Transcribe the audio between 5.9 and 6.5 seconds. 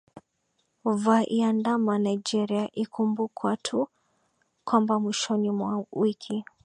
wiki